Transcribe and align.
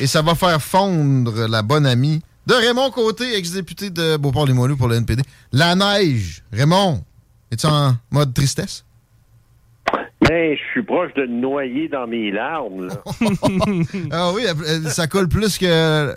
Et 0.00 0.06
ça 0.06 0.22
va 0.22 0.34
faire 0.34 0.60
fondre 0.60 1.46
la 1.48 1.62
bonne 1.62 1.86
amie 1.86 2.20
de 2.46 2.54
Raymond 2.54 2.90
Côté, 2.90 3.36
ex-député 3.36 3.90
de 3.90 4.16
Beauport-Limoilou 4.16 4.76
pour 4.76 4.88
le 4.88 4.96
NPD. 4.96 5.22
La 5.52 5.74
neige. 5.74 6.42
Raymond, 6.52 7.02
es-tu 7.50 7.66
en 7.66 7.94
mode 8.10 8.34
tristesse? 8.34 8.84
Ben, 10.20 10.56
je 10.56 10.62
suis 10.72 10.82
proche 10.82 11.12
de 11.14 11.26
noyer 11.26 11.88
dans 11.88 12.06
mes 12.06 12.30
larmes. 12.30 12.88
Là. 12.88 12.94
ah 14.10 14.32
oui, 14.34 14.42
ça 14.88 15.06
colle 15.06 15.28
plus 15.28 15.56
que 15.58 15.66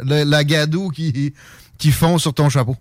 le- 0.03 0.29
la 0.29 0.43
gadoue 0.43 0.89
qui, 0.89 1.33
qui 1.77 1.91
fond 1.91 2.17
sur 2.17 2.33
ton 2.33 2.49
chapeau. 2.49 2.75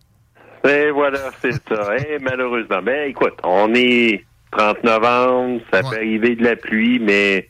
Et 0.69 0.91
voilà, 0.91 1.31
c'est 1.41 1.53
ça. 1.53 1.91
Eh, 2.09 2.19
malheureusement. 2.21 2.83
Ben, 2.83 3.09
écoute, 3.11 3.35
on 3.45 3.73
est 3.75 4.25
30 4.53 4.83
novembre, 4.85 5.61
ça 5.73 5.81
peut 5.83 5.97
arriver 5.97 6.35
de 6.35 6.45
la 6.45 6.57
pluie, 6.57 6.99
mais 6.99 7.49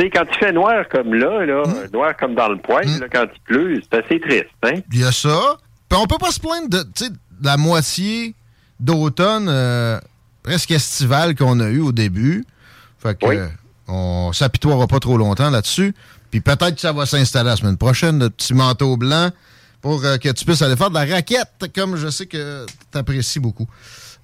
tu 0.00 0.06
sais, 0.06 0.10
quand 0.10 0.24
il 0.30 0.38
fait 0.38 0.52
noir 0.52 0.84
comme 0.90 1.14
là, 1.14 1.44
là 1.44 1.62
noir 1.92 2.16
comme 2.16 2.34
dans 2.34 2.48
le 2.48 2.58
poil, 2.58 2.86
là, 2.86 3.06
quand 3.12 3.26
il 3.34 3.40
pleut, 3.42 3.82
c'est 3.82 4.04
assez 4.04 4.20
triste, 4.20 4.46
hein? 4.62 4.80
Il 4.92 5.00
y 5.00 5.04
a 5.04 5.12
ça. 5.12 5.56
Puis 5.88 5.98
on 6.00 6.06
peut 6.06 6.18
pas 6.18 6.30
se 6.30 6.40
plaindre 6.40 6.68
de, 6.68 6.84
la 7.42 7.56
moitié 7.56 8.34
d'automne 8.78 9.48
euh, 9.48 9.98
presque 10.42 10.70
estivale 10.70 11.34
qu'on 11.34 11.60
a 11.60 11.68
eu 11.68 11.80
au 11.80 11.92
début. 11.92 12.44
Fait 12.98 13.18
que 13.18 13.26
euh, 13.26 13.46
on 13.88 14.32
s'apitoiera 14.32 14.86
pas 14.86 15.00
trop 15.00 15.18
longtemps 15.18 15.50
là-dessus. 15.50 15.94
Puis 16.30 16.40
peut-être 16.40 16.76
que 16.76 16.80
ça 16.80 16.92
va 16.92 17.06
s'installer 17.06 17.50
la 17.50 17.56
semaine 17.56 17.76
prochaine, 17.76 18.20
le 18.20 18.30
petit 18.30 18.54
manteau 18.54 18.96
blanc, 18.96 19.30
pour 19.82 20.04
euh, 20.04 20.16
que 20.16 20.30
tu 20.30 20.44
puisses 20.44 20.62
aller 20.62 20.76
faire 20.76 20.90
de 20.90 20.94
la 20.94 21.04
raquette, 21.04 21.70
comme 21.74 21.96
je 21.96 22.08
sais 22.08 22.26
que 22.26 22.64
tu 22.90 22.98
apprécies 22.98 23.40
beaucoup. 23.40 23.66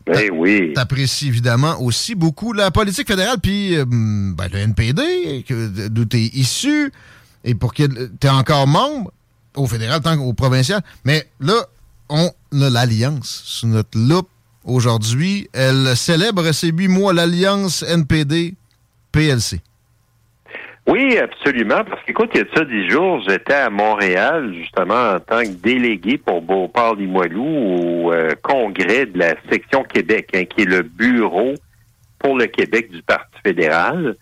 Ben 0.07 0.31
oui. 0.33 0.73
T'apprécies 0.75 1.29
évidemment 1.29 1.81
aussi 1.81 2.15
beaucoup 2.15 2.53
la 2.53 2.71
politique 2.71 3.09
fédérale, 3.09 3.39
puis 3.43 3.77
euh, 3.77 3.85
ben, 3.87 4.49
le 4.53 4.59
NPD, 4.59 5.45
d'où 5.91 6.05
tu 6.05 6.17
es 6.19 6.31
issu, 6.35 6.93
et 7.45 7.55
pour 7.55 7.75
que 7.75 7.83
tu 7.85 8.27
es 8.27 8.31
encore 8.31 8.67
membre, 8.67 9.11
au 9.57 9.67
fédéral 9.67 10.01
tant 10.01 10.17
qu'au 10.17 10.33
provincial. 10.33 10.83
Mais 11.05 11.27
là, 11.41 11.55
on 12.09 12.31
a 12.61 12.71
l'Alliance 12.71 13.43
sous 13.45 13.67
notre 13.67 13.99
loupe 13.99 14.29
aujourd'hui. 14.65 15.49
Elle 15.53 15.97
célèbre 15.97 16.53
ces 16.53 16.69
huit 16.69 16.89
mois 16.89 17.13
l'Alliance 17.13 17.83
NPD-PLC. 17.83 19.61
Oui, 20.87 21.19
absolument. 21.19 21.83
Parce 21.85 22.03
qu'écoute, 22.05 22.31
il 22.35 22.39
y 22.39 22.41
a 22.41 22.45
de 22.45 22.51
ça 22.55 22.65
dix 22.65 22.89
jours, 22.89 23.21
j'étais 23.29 23.55
à 23.55 23.71
Montréal, 23.71 24.53
justement, 24.55 25.15
en 25.15 25.21
tant 25.21 25.43
que 25.43 25.49
délégué 25.49 26.17
pour 26.17 26.43
Beauport-Limoilou 26.43 27.45
au 27.45 28.13
euh, 28.13 28.35
congrès 28.43 29.07
de 29.07 29.19
la 29.19 29.35
section 29.51 29.83
Québec, 29.83 30.31
hein, 30.35 30.45
qui 30.45 30.63
est 30.63 30.67
le 30.67 30.83
bureau 30.83 31.55
pour 32.21 32.37
le 32.37 32.47
Québec 32.47 32.91
du 32.91 33.03
Parti 33.03 33.37
fédéral. 33.43 34.17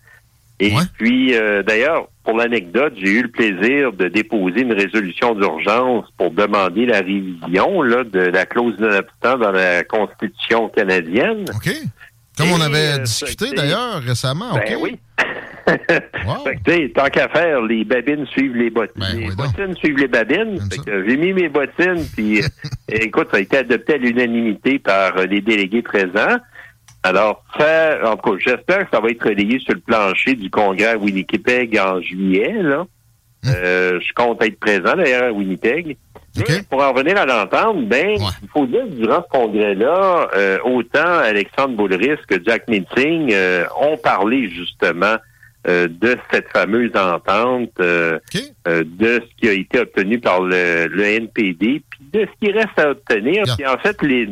Et 0.61 0.73
puis, 0.97 1.35
euh, 1.35 1.63
d'ailleurs, 1.63 2.09
pour 2.23 2.39
l'anecdote, 2.39 2.95
j'ai 2.97 3.11
eu 3.11 3.23
le 3.23 3.31
plaisir 3.31 3.93
de 3.93 4.09
déposer 4.09 4.61
une 4.63 4.73
résolution 4.73 5.35
d'urgence 5.35 6.07
pour 6.17 6.31
demander 6.31 6.87
la 6.87 6.99
révision 6.99 7.83
là, 7.83 8.05
de 8.05 8.21
la 8.21 8.47
clause 8.47 8.79
non-obstant 8.79 9.37
dans 9.37 9.51
la 9.51 9.85
Constitution 9.85 10.69
canadienne. 10.69 11.45
OK. 11.55 11.71
Comme 12.39 12.53
on 12.53 12.61
avait 12.61 12.95
euh, 12.95 12.99
discuté 12.99 13.51
d'ailleurs 13.55 14.01
récemment. 14.01 14.55
Ben 14.55 14.77
OK. 14.77 14.83
oui. 14.83 14.99
Fait 15.67 16.57
que, 16.57 16.87
tant 16.89 17.07
qu'à 17.07 17.29
faire, 17.29 17.63
les 17.63 17.85
babines 17.85 18.27
suivent 18.27 18.57
les 18.57 18.71
bottines. 18.71 19.03
les 19.17 19.35
bottines 19.35 19.75
suivent 19.77 19.99
les 19.99 20.09
babines. 20.09 20.61
Fait 20.71 20.79
que 20.79 21.09
j'ai 21.09 21.17
mis 21.17 21.33
mes 21.33 21.49
bottines, 21.49 22.05
puis 22.15 22.41
euh, 22.43 22.47
écoute, 22.89 23.29
ça 23.31 23.39
a 23.39 23.41
été 23.41 23.59
adopté 23.59 23.95
à 23.95 23.97
l'unanimité 23.97 24.79
par 24.79 25.17
euh, 25.17 25.25
les 25.25 25.41
délégués 25.41 25.83
présents. 25.83 26.39
Alors, 27.03 27.45
ça, 27.59 27.99
en 28.05 28.17
tout 28.17 28.33
cas, 28.33 28.39
j'espère 28.39 28.79
que 28.89 28.97
ça 28.97 29.01
va 29.01 29.11
être 29.11 29.29
relayé 29.29 29.59
sur 29.59 29.75
le 29.75 29.81
plancher 29.81 30.35
du 30.35 30.51
congrès 30.51 30.93
à 30.93 30.97
Winnipeg 30.97 31.79
en 31.79 32.01
juillet, 32.01 32.55
là. 32.63 32.87
Euh, 33.47 34.01
je 34.01 34.13
compte 34.15 34.43
être 34.43 34.59
présent, 34.59 34.97
d'ailleurs, 34.97 35.25
à 35.25 35.33
Winnipeg. 35.33 35.97
Mais 36.37 36.63
pour 36.69 36.83
en 36.83 36.93
revenir 36.93 37.17
à 37.17 37.27
l'entendre, 37.27 37.83
ben, 37.87 38.17
il 38.43 38.49
faut 38.49 38.67
dire 38.67 38.83
que 38.83 38.95
durant 38.95 39.23
ce 39.23 39.39
congrès-là, 39.39 40.29
euh, 40.35 40.59
autant 40.65 41.19
Alexandre 41.19 41.77
Boulris 41.77 42.17
que 42.29 42.43
Jack 42.45 42.67
Meeting 42.69 43.31
euh, 43.33 43.65
ont 43.81 43.97
parlé 43.97 44.49
justement 44.49 45.17
euh, 45.67 45.89
de 45.89 46.19
cette 46.31 46.49
fameuse 46.53 46.91
entente, 46.95 47.71
euh, 47.81 48.19
euh, 48.69 48.85
de 48.85 49.23
ce 49.23 49.41
qui 49.41 49.49
a 49.49 49.53
été 49.53 49.81
obtenu 49.81 50.19
par 50.19 50.43
le, 50.43 50.89
le 50.89 51.05
NPD, 51.05 51.83
puis 51.89 52.01
de 52.13 52.27
ce 52.27 52.47
qui 52.47 52.53
reste 52.53 52.79
à 52.79 52.91
obtenir. 52.91 53.45
Puis 53.57 53.67
en 53.67 53.79
fait, 53.79 53.97
les, 54.03 54.29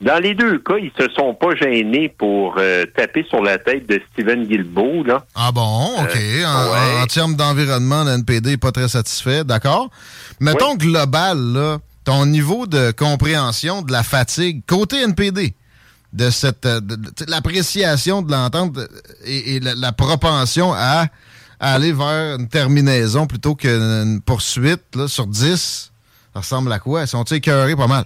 dans 0.00 0.18
les 0.18 0.34
deux 0.34 0.58
cas, 0.60 0.76
ils 0.78 0.92
se 0.98 1.10
sont 1.14 1.34
pas 1.34 1.54
gênés 1.56 2.08
pour 2.08 2.58
taper 2.96 3.24
sur 3.28 3.42
la 3.42 3.58
tête 3.58 3.86
de 3.86 4.00
Stephen 4.12 4.44
Guilbeault, 4.44 5.04
là. 5.04 5.26
Ah 5.34 5.52
bon, 5.52 5.90
OK. 5.98 6.18
en, 6.46 7.02
en 7.02 7.06
termes 7.06 7.36
d'environnement, 7.36 8.04
le 8.04 8.12
NPD 8.12 8.50
n'est 8.50 8.56
pas 8.56 8.72
très 8.72 8.88
satisfait, 8.88 9.44
d'accord. 9.44 9.90
Mettons 10.40 10.74
global, 10.76 11.38
là, 11.52 11.78
ton 12.04 12.24
niveau 12.24 12.66
de 12.66 12.92
compréhension 12.92 13.82
de 13.82 13.92
la 13.92 14.02
fatigue, 14.02 14.62
côté 14.66 15.02
NPD, 15.02 15.54
de 16.16 16.30
cette 16.30 16.66
euh, 16.66 16.80
de- 16.80 16.96
de- 16.96 17.10
l'appréciation 17.28 18.22
de 18.22 18.32
l'entente 18.32 18.78
euh, 18.78 18.86
et, 19.24 19.56
et 19.56 19.60
la, 19.60 19.74
la 19.74 19.92
propension 19.92 20.72
à, 20.72 21.06
à 21.60 21.74
aller 21.74 21.92
vers 21.92 22.36
une 22.38 22.48
terminaison 22.48 23.26
plutôt 23.26 23.54
qu'une 23.54 24.20
poursuite 24.24 24.82
là, 24.94 25.08
sur 25.08 25.26
10, 25.26 25.92
ça 26.34 26.40
ressemble 26.40 26.72
à 26.72 26.78
quoi? 26.78 27.02
Ils 27.02 27.06
sont 27.08 27.24
écœurés 27.24 27.76
pas 27.76 27.86
mal? 27.86 28.04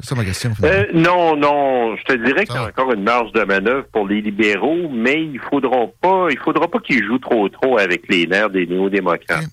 C'est 0.00 0.10
ça 0.10 0.14
ma 0.14 0.24
question. 0.26 0.52
Euh, 0.62 0.84
non, 0.92 1.36
non. 1.36 1.96
Je 1.96 2.02
te 2.04 2.12
dirais 2.22 2.44
qu'il 2.44 2.54
y 2.54 2.58
a 2.58 2.64
encore 2.66 2.92
une 2.92 3.02
marge 3.02 3.32
de 3.32 3.42
manœuvre 3.44 3.86
pour 3.92 4.06
les 4.06 4.20
libéraux, 4.20 4.90
mais 4.92 5.22
il 5.24 5.40
faudra 5.50 5.86
pas, 6.02 6.26
il 6.30 6.38
faudra 6.38 6.68
pas 6.68 6.80
qu'ils 6.80 7.02
jouent 7.04 7.18
trop 7.18 7.48
trop 7.48 7.78
avec 7.78 8.02
les 8.10 8.26
nerfs 8.26 8.50
des 8.50 8.66
néo-démocrates. 8.66 9.46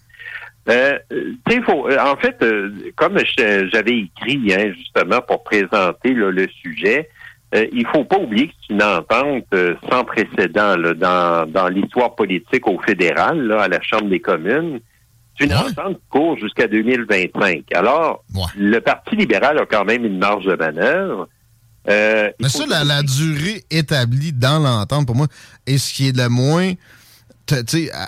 Euh, 0.70 0.98
faut, 1.66 1.88
en 1.98 2.16
fait, 2.18 2.36
euh, 2.42 2.72
comme 2.98 3.18
j'avais 3.38 4.00
écrit 4.00 4.54
hein, 4.54 4.74
justement 4.78 5.22
pour 5.22 5.44
présenter 5.46 6.10
le 6.14 6.48
sujet, 6.62 7.10
euh, 7.54 7.68
il 7.72 7.86
faut 7.88 8.04
pas 8.04 8.18
oublier 8.18 8.48
que 8.48 8.54
c'est 8.68 8.74
une 8.74 8.84
entente 8.84 9.46
sans 9.90 10.04
précédent 10.04 10.76
dans, 10.96 11.50
dans 11.50 11.68
l'histoire 11.68 12.16
politique 12.16 12.68
au 12.68 12.80
fédéral, 12.80 13.46
là, 13.46 13.64
à 13.64 13.68
la 13.68 13.82
Chambre 13.82 14.10
des 14.10 14.20
communes. 14.20 14.80
C'est 15.38 15.46
une 15.46 15.54
entente 15.54 15.98
qui 15.98 16.10
court 16.10 16.38
jusqu'à 16.38 16.68
2025. 16.68 17.66
Alors, 17.74 18.24
le 18.56 18.80
Parti 18.80 19.16
libéral 19.16 19.58
a 19.58 19.66
quand 19.66 19.86
même 19.86 20.06
une 20.06 20.18
marge 20.18 20.46
de 20.46 20.56
manœuvre. 20.56 21.28
Euh, 21.90 22.30
Mais 22.40 22.50
ça, 22.50 22.66
la, 22.68 23.04
durée 23.04 23.64
établie 23.70 24.32
dans 24.32 24.60
l'entente, 24.60 25.06
pour 25.06 25.16
moi, 25.16 25.28
est 25.66 25.78
ce 25.78 25.94
qui 25.94 26.08
est 26.08 26.18
le 26.18 26.30
moins 26.30 26.74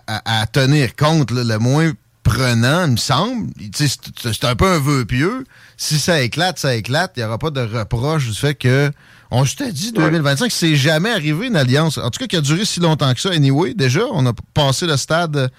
à, 0.07 0.41
à, 0.41 0.47
tenir 0.47 0.95
compte, 0.95 1.31
le 1.31 1.57
moins 1.57 1.91
prenant, 2.25 2.85
il 2.85 2.91
me 2.93 2.97
semble. 2.97 3.47
C'est 3.77 4.43
un 4.43 4.55
peu 4.55 4.67
un 4.67 4.79
vœu 4.79 5.05
pieux. 5.05 5.45
Si 5.77 5.99
ça 5.99 6.21
éclate, 6.21 6.59
ça 6.59 6.75
éclate. 6.75 7.13
Il 7.15 7.19
n'y 7.19 7.25
aura 7.25 7.37
pas 7.37 7.51
de 7.51 7.61
reproche 7.61 8.27
du 8.27 8.33
fait 8.35 8.55
que. 8.55 8.91
On 9.31 9.43
je 9.43 9.55
t'ai 9.55 9.71
dit 9.71 9.91
2025, 9.91 10.51
c'est 10.51 10.75
jamais 10.75 11.11
arrivé 11.11 11.47
une 11.47 11.55
alliance. 11.55 11.97
En 11.97 12.09
tout 12.09 12.19
cas, 12.19 12.27
qui 12.27 12.35
a 12.35 12.41
duré 12.41 12.63
si 12.63 12.79
longtemps 12.79 13.13
que 13.13 13.19
ça. 13.19 13.31
Anyway, 13.31 13.73
déjà, 13.73 14.01
on 14.11 14.25
a 14.25 14.33
passé 14.53 14.85
le 14.85 14.97
stade 14.97 15.51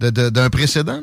d'un 0.00 0.50
précédent? 0.50 1.02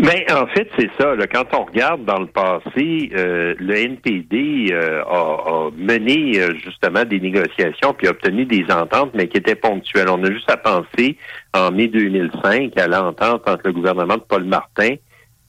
Mais 0.00 0.24
ben, 0.28 0.42
en 0.42 0.46
fait, 0.46 0.68
c'est 0.78 0.90
ça. 0.98 1.14
Quand 1.32 1.44
on 1.52 1.64
regarde 1.64 2.04
dans 2.04 2.18
le 2.18 2.26
passé, 2.26 3.10
euh, 3.14 3.54
le 3.58 3.76
NPD 3.76 4.68
euh, 4.72 5.02
a, 5.04 5.70
mené 5.76 6.40
euh, 6.40 6.54
justement 6.54 7.04
des 7.04 7.20
négociations 7.20 7.92
puis 7.92 8.08
a 8.08 8.10
obtenu 8.10 8.44
des 8.46 8.64
ententes, 8.70 9.12
mais 9.14 9.28
qui 9.28 9.36
étaient 9.36 9.54
ponctuelles. 9.54 10.08
On 10.08 10.22
a 10.24 10.30
juste 10.30 10.50
à 10.50 10.56
penser 10.56 11.16
en 11.52 11.70
mai 11.70 11.88
2005 11.88 12.76
à 12.78 12.88
l'entente 12.88 13.46
entre 13.46 13.62
le 13.66 13.72
gouvernement 13.72 14.16
de 14.16 14.22
Paul 14.22 14.44
Martin 14.44 14.94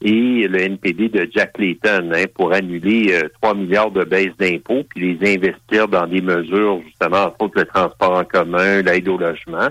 et 0.02 0.48
le 0.48 0.62
NPD 0.62 1.10
de 1.10 1.28
Jack 1.34 1.58
Layton 1.58 2.12
hein, 2.14 2.26
pour 2.36 2.54
annuler 2.54 3.18
3 3.42 3.56
milliards 3.56 3.92
de 3.92 4.04
baisse 4.04 4.36
d'impôts 4.38 4.84
puis 4.90 5.18
les 5.18 5.36
investir 5.36 5.88
dans 5.88 6.06
des 6.06 6.22
mesures 6.22 6.82
justement 6.86 7.24
entre 7.28 7.42
autres 7.46 7.60
le 7.60 7.66
transport 7.66 8.18
en 8.18 8.26
commun, 8.26 8.82
l'aide 8.82 9.08
au 9.08 9.18
logement. 9.18 9.70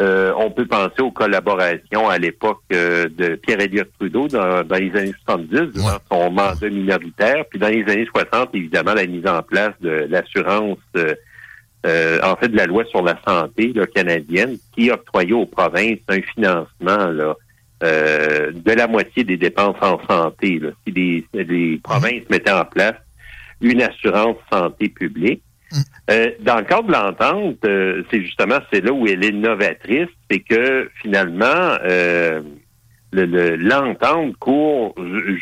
Euh, 0.00 0.32
on 0.36 0.50
peut 0.50 0.66
penser 0.66 1.00
aux 1.00 1.10
collaborations 1.10 2.08
à 2.08 2.18
l'époque 2.18 2.62
euh, 2.72 3.08
de 3.08 3.34
Pierre 3.34 3.60
Elliott 3.60 3.88
Trudeau 3.98 4.28
dans, 4.28 4.62
les 4.76 4.94
années 4.96 5.14
70, 5.26 5.72
durant 5.74 5.98
son 6.10 6.30
mandat 6.30 6.70
minoritaire, 6.70 7.44
puis 7.50 7.58
dans 7.58 7.68
les 7.68 7.82
années 7.82 8.06
60, 8.06 8.50
évidemment, 8.54 8.94
la 8.94 9.06
mise 9.06 9.26
en 9.26 9.42
place 9.42 9.72
de 9.80 10.06
l'assurance, 10.08 10.78
euh, 10.96 12.18
en 12.22 12.36
fait, 12.36 12.48
de 12.48 12.56
la 12.56 12.66
loi 12.66 12.84
sur 12.84 13.02
la 13.02 13.18
santé 13.26 13.72
canadienne, 13.92 14.56
qui 14.72 14.90
octroyait 14.90 15.32
aux 15.32 15.46
provinces 15.46 15.98
un 16.08 16.20
financement 16.20 17.34
de 17.80 18.72
la 18.72 18.86
moitié 18.86 19.24
des 19.24 19.36
dépenses 19.36 19.76
en 19.80 19.98
santé. 20.06 20.60
Si 20.86 20.92
les, 20.92 21.26
les 21.32 21.80
provinces 21.82 22.22
mettaient 22.30 22.52
en 22.52 22.64
place 22.64 22.96
une 23.60 23.82
assurance 23.82 24.36
santé 24.52 24.88
publique, 24.88 25.42
euh, 26.10 26.30
dans 26.40 26.56
le 26.56 26.64
cadre 26.64 26.88
de 26.88 26.92
l'entente, 26.92 27.64
euh, 27.64 28.02
c'est 28.10 28.22
justement 28.22 28.58
c'est 28.72 28.80
là 28.80 28.92
où 28.92 29.06
elle 29.06 29.24
est 29.24 29.32
novatrice, 29.32 30.08
c'est 30.30 30.40
que 30.40 30.90
finalement 31.02 31.46
euh, 31.84 32.40
l'entente 33.12 34.36
court 34.38 34.94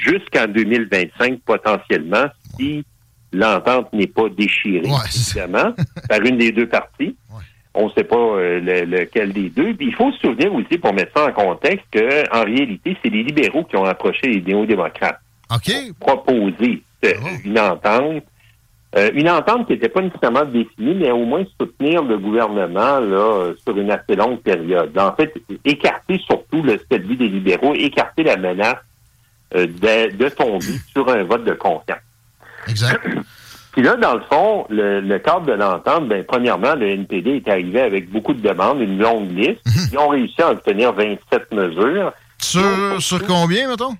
jusqu'en 0.05 0.46
2025 0.46 1.40
potentiellement 1.40 2.26
si 2.56 2.84
l'entente 3.32 3.93
n'est 3.93 4.06
pas 4.06 4.28
déchirée 4.28 4.88
évidemment 5.14 5.75
par 6.08 6.20
une 6.20 6.38
des 6.38 6.52
deux 6.52 6.69
parties. 6.69 7.17
On 7.79 7.88
ne 7.88 7.90
sait 7.90 8.05
pas 8.05 8.17
lequel 8.17 9.34
des 9.34 9.50
deux. 9.50 9.75
Puis 9.75 9.88
il 9.88 9.94
faut 9.94 10.11
se 10.12 10.20
souvenir 10.20 10.55
aussi, 10.55 10.79
pour 10.79 10.94
mettre 10.94 11.12
ça 11.14 11.26
en 11.26 11.32
contexte, 11.32 11.84
qu'en 11.93 12.43
réalité, 12.43 12.96
c'est 13.02 13.11
les 13.11 13.22
libéraux 13.22 13.64
qui 13.64 13.76
ont 13.76 13.84
approché 13.84 14.29
les 14.29 14.40
néo-démocrates. 14.40 15.20
OK. 15.55 15.70
Pour 16.00 16.25
proposer 16.25 16.82
oh. 17.05 17.08
une 17.44 17.58
entente 17.58 18.25
euh, 18.96 19.10
une 19.14 19.28
entente 19.28 19.66
qui 19.66 19.75
n'était 19.75 19.90
pas 19.90 20.00
nécessairement 20.00 20.44
définie, 20.44 20.94
mais 20.94 21.10
au 21.10 21.25
moins 21.25 21.44
soutenir 21.60 22.02
le 22.02 22.19
gouvernement 22.19 23.00
là, 23.00 23.52
sur 23.62 23.76
une 23.76 23.90
assez 23.90 24.16
longue 24.16 24.40
période. 24.40 24.96
En 24.98 25.12
fait, 25.14 25.34
écarter 25.64 26.19
surtout 26.26 26.62
le 26.62 26.81
vie 26.96 27.16
des 27.16 27.28
libéraux, 27.28 27.75
écarter 27.75 28.22
la 28.22 28.37
menace 28.37 28.76
euh, 29.54 29.66
de, 29.66 30.28
tomber 30.31 30.81
sur 30.93 31.08
un 31.08 31.25
vote 31.25 31.44
de 31.44 31.52
confiance. 31.52 31.98
Exact. 32.69 33.06
Puis 33.72 33.82
là, 33.82 33.96
dans 33.96 34.14
le 34.14 34.22
fond, 34.31 34.66
le, 34.70 35.19
cadre 35.19 35.44
de 35.44 35.52
l'entente, 35.52 36.08
ben, 36.08 36.25
premièrement, 36.25 36.75
le 36.75 36.88
NPD 36.88 37.37
est 37.37 37.48
arrivé 37.48 37.82
avec 37.82 38.10
beaucoup 38.10 38.32
de 38.32 38.40
demandes, 38.40 38.81
une 38.81 38.98
longue 38.98 39.31
liste. 39.31 39.60
Mhm. 39.66 39.88
Ils 39.93 39.98
ont 39.98 40.08
réussi 40.08 40.40
à 40.40 40.52
obtenir 40.52 40.94
27 40.94 41.52
mesures. 41.52 42.12
Sur, 42.38 42.62
sur 43.00 43.22
combien, 43.26 43.69
mettons? 43.69 43.94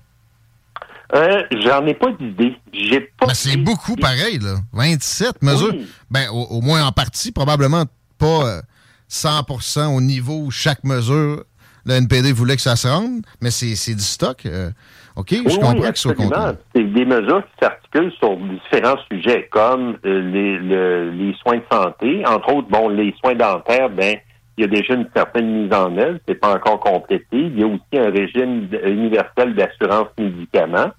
Euh, 1.15 1.43
j'en 1.63 1.85
ai 1.85 1.93
pas 1.93 2.11
d'idée. 2.11 2.55
J'ai 2.73 2.99
pas. 2.99 3.33
c'est 3.33 3.57
beaucoup 3.57 3.95
pareil, 3.95 4.39
là. 4.39 4.55
27 4.73 5.41
mesures. 5.41 5.73
Ben, 6.11 6.29
au, 6.31 6.61
moins 6.61 6.85
en 6.85 6.91
partie, 6.91 7.31
probablement 7.31 7.85
pas 8.17 8.61
100% 9.09 9.79
euh, 9.79 9.85
au 9.87 10.01
niveau 10.01 10.37
où 10.45 10.51
chaque 10.51 10.83
mesure, 10.83 11.43
le 11.85 11.93
NPD 11.93 12.33
voulait 12.33 12.57
que 12.57 12.61
ça 12.61 12.75
se 12.75 12.87
rende, 12.87 13.21
mais 13.41 13.51
c'est 13.51 13.95
du 13.95 14.03
stock. 14.03 14.45
Euh, 14.45 14.69
OK, 15.15 15.29
je 15.31 15.55
comprends 15.55 15.81
qu'il 15.81 15.95
soit 15.95 16.13
content. 16.13 16.53
C'est 16.75 16.83
des 16.83 17.05
mesures 17.05 17.41
qui 17.41 17.65
s'articulent 17.65 18.11
sur 18.19 18.37
différents 18.37 18.99
sujets, 19.09 19.47
comme 19.49 19.97
les, 20.03 20.59
les 20.59 21.35
soins 21.41 21.57
de 21.57 21.63
santé. 21.71 22.23
Entre 22.27 22.53
autres, 22.53 22.67
bon, 22.67 22.89
les 22.89 23.15
soins 23.21 23.33
dentaires, 23.33 23.89
ben, 23.89 24.17
il 24.57 24.61
y 24.61 24.63
a 24.63 24.67
déjà 24.67 24.95
une 24.95 25.07
certaine 25.15 25.47
mise 25.51 25.73
en 25.73 25.95
œuvre, 25.97 26.17
c'est 26.27 26.35
pas 26.35 26.55
encore 26.55 26.79
complété. 26.79 27.25
Il 27.33 27.59
y 27.59 27.63
a 27.63 27.67
aussi 27.67 27.81
un 27.93 28.09
régime 28.09 28.67
universel 28.83 29.53
d'assurance 29.53 30.07
médicaments, 30.17 30.91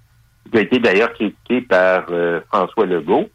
qui 0.51 0.59
a 0.59 0.61
été 0.61 0.79
d'ailleurs 0.79 1.13
critiqué 1.13 1.63
par 1.63 2.07
euh, 2.11 2.41
François 2.53 2.87
Legault. 2.87 3.29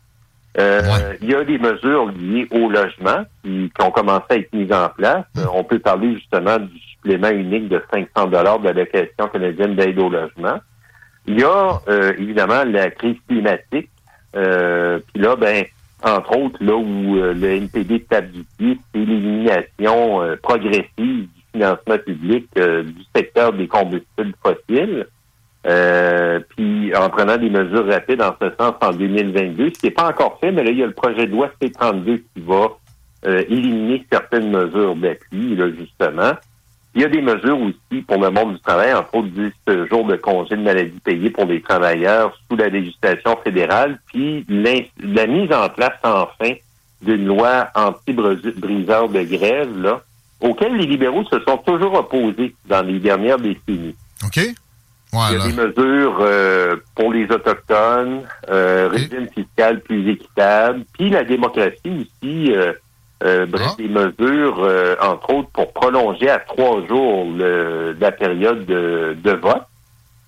Euh, 0.58 0.82
il 1.22 1.30
y 1.30 1.36
a 1.36 1.44
des 1.44 1.58
mesures 1.58 2.06
liées 2.12 2.48
au 2.52 2.70
logement 2.70 3.26
qui, 3.44 3.70
ont 3.82 3.92
commencé 3.92 4.26
à 4.30 4.36
être 4.36 4.54
mises 4.54 4.72
en 4.72 4.88
place. 4.90 5.26
Euh, 5.38 5.46
on 5.54 5.64
peut 5.64 5.80
parler 5.80 6.14
justement 6.16 6.58
du 6.58 6.80
supplément 6.80 7.30
unique 7.30 7.68
de 7.68 7.84
500 7.92 8.28
dollars 8.28 8.60
de 8.60 8.66
l'allocation 8.66 9.28
canadienne 9.28 9.76
d'aide 9.76 10.00
au 10.00 10.10
logement. 10.10 10.60
Il 11.26 11.40
y 11.40 11.44
a 11.44 11.80
évidemment 12.18 12.64
la 12.66 12.92
crise 12.92 13.16
climatique. 13.28 13.90
Puis 14.34 15.22
là, 15.22 15.36
ben, 15.38 15.64
entre 16.04 16.38
autres, 16.38 16.64
là 16.64 16.76
où 16.76 17.18
euh, 17.18 17.34
le 17.34 17.52
NPD 17.52 18.02
tape 18.02 18.32
du 18.32 18.44
pied, 18.58 18.78
c'est 18.94 19.00
l'élimination 19.00 20.22
euh, 20.22 20.36
progressive 20.42 20.88
du 20.98 21.30
financement 21.54 21.98
public 22.06 22.48
euh, 22.58 22.84
du 22.84 23.04
secteur 23.16 23.54
des 23.54 23.68
combustibles 23.68 24.34
fossiles. 24.44 25.08
puis 26.50 26.96
en 26.96 27.10
prenant 27.10 27.38
des 27.38 27.50
mesures 27.50 27.88
rapides 27.88 28.22
en 28.22 28.36
ce 28.42 28.50
sens 28.60 28.74
en 28.82 28.92
2022, 28.92 29.72
ce 29.74 29.80
qui 29.80 29.86
n'est 29.86 29.92
pas 29.92 30.10
encore 30.10 30.40
fait, 30.40 30.52
mais 30.52 30.64
là, 30.64 30.72
il 30.72 30.78
y 30.78 30.84
a 30.84 30.88
le 30.88 30.94
projet 30.94 31.26
de 31.26 31.32
loi 31.32 31.50
C-32 31.62 32.22
qui 32.36 32.42
va 32.42 32.78
éliminer 33.48 34.06
certaines 34.12 34.52
mesures 34.52 34.98
d'appui, 34.98 35.56
là, 35.56 35.70
justement. 35.70 36.34
Il 36.96 37.02
y 37.02 37.06
a 37.06 37.10
des 37.10 37.22
mesures 37.22 37.60
aussi 37.60 38.02
pour 38.04 38.22
le 38.22 38.30
monde 38.30 38.54
du 38.54 38.60
travail, 38.60 38.94
entre 38.94 39.16
autres 39.16 39.30
10 39.30 39.88
jours 39.90 40.06
de 40.06 40.16
congé 40.16 40.56
de 40.56 40.62
maladie 40.62 41.00
payés 41.04 41.32
pour 41.32 41.46
les 41.46 41.62
travailleurs 41.62 42.38
sous 42.48 42.56
la 42.56 42.70
législation 42.70 43.36
fédérale, 43.44 44.00
puis 44.08 44.46
la 44.50 45.28
mise 45.28 45.52
en 45.52 45.70
place 45.70 45.98
enfin 46.04 46.54
d'une 47.02 47.26
loi 47.26 47.68
anti-briseur 47.76 49.10
de 49.10 49.24
grève, 49.24 49.78
là, 49.82 50.02
auquel 50.40 50.76
les 50.78 50.86
libéraux 50.86 51.24
se 51.26 51.40
sont 51.48 51.58
toujours 51.58 51.94
opposés 51.96 52.56
dans 52.68 52.82
les 52.82 53.00
dernières 53.00 53.40
décennies. 53.40 53.96
OK. 54.24 54.40
Il 55.14 55.38
y 55.38 55.42
a 55.42 55.48
des 55.48 55.54
mesures 55.54 56.18
euh, 56.22 56.76
pour 56.96 57.14
les 57.14 57.26
Autochtones, 57.26 58.24
euh, 58.50 58.90
régime 58.92 59.28
fiscal 59.30 59.80
plus 59.82 60.10
équitable, 60.10 60.86
puis 60.94 61.12
la 61.12 61.24
démocratie 61.24 62.08
aussi 62.24 62.52
euh, 62.52 62.74
euh, 63.24 63.46
bref, 63.46 63.70
ah. 63.72 63.76
des 63.78 63.88
mesures, 63.88 64.64
euh, 64.64 64.96
entre 65.02 65.34
autres, 65.34 65.50
pour 65.50 65.72
prolonger 65.74 66.30
à 66.30 66.40
trois 66.40 66.86
jours 66.88 67.26
la 67.38 68.12
période 68.12 68.66
de, 68.66 69.32
vote, 69.32 69.64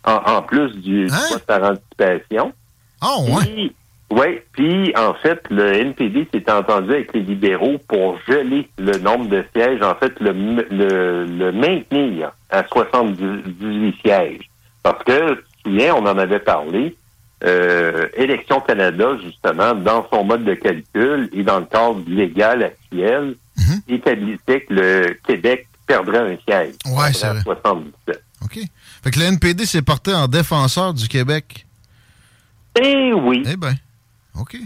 en, 0.06 0.42
plus 0.44 0.72
du 0.78 1.08
hein? 1.12 1.18
vote 1.32 1.44
par 1.46 1.64
anticipation. 1.64 2.54
Ah, 3.02 3.18
ouais. 3.22 3.72
Oui, 4.12 4.40
puis 4.52 4.94
en 4.96 5.14
fait, 5.16 5.42
le 5.50 5.74
NPD 5.74 6.28
s'est 6.32 6.52
entendu 6.52 6.92
avec 6.92 7.14
les 7.14 7.22
libéraux 7.22 7.78
pour 7.88 8.20
geler 8.28 8.70
le 8.78 8.98
nombre 9.00 9.28
de 9.28 9.44
sièges, 9.54 9.82
en 9.82 9.96
fait, 9.96 10.14
le, 10.20 10.32
le, 10.70 11.52
maintenir 11.52 12.32
à 12.52 12.64
78 12.66 13.96
sièges. 14.06 14.50
Parce 14.84 15.04
que, 15.04 15.34
tu 15.34 15.42
te 15.42 15.70
souviens, 15.70 15.96
on 15.96 16.06
en 16.06 16.18
avait 16.18 16.40
parlé, 16.40 16.96
euh, 17.44 18.08
Élection 18.16 18.62
Canada, 18.62 19.18
justement, 19.24 19.74
dans 19.74 20.08
son 20.12 20.24
mode 20.24 20.46
de 20.46 20.54
calcul 20.54 21.30
et 21.34 21.44
dans 21.44 21.60
le 21.60 21.66
cadre 21.66 22.02
légal 22.08 22.64
actuel, 22.64 23.36
mhm. 23.58 23.82
établissait 23.88 24.62
que 24.62 24.74
le 24.74 25.18
Québec 25.28 25.68
perdrait 25.86 26.34
un 26.34 26.38
siège. 26.48 26.76
Ouais, 26.86 27.14
c'est 27.14 27.28
vrai. 27.28 27.42
77. 27.44 28.24
OK. 28.44 28.60
Fait 29.04 29.12
que 29.12 29.20
le 29.20 29.26
NPD 29.26 29.66
s'est 29.66 29.82
porté 29.82 30.14
en 30.14 30.28
défenseur 30.28 30.94
du 30.94 31.08
Québec. 31.08 31.66
Eh 32.82 33.14
oui. 33.14 33.44
Eh 33.46 33.56
bien. 33.56 33.76
OK. 34.40 34.58